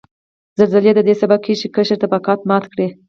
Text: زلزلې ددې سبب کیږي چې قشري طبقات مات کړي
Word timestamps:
زلزلې 0.59 0.91
ددې 0.97 1.13
سبب 1.21 1.39
کیږي 1.45 1.59
چې 1.61 1.67
قشري 1.75 1.97
طبقات 2.03 2.39
مات 2.49 2.63
کړي 2.71 2.87